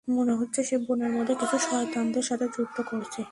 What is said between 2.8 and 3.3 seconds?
করছে।